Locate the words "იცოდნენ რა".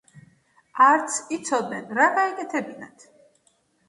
1.37-2.07